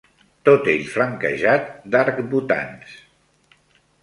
[0.49, 2.97] Tot ell flanquejat d'arcbotants